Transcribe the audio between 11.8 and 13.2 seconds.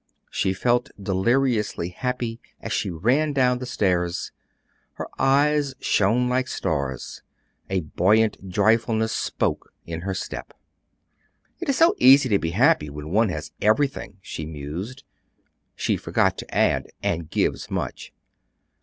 easy to be happy when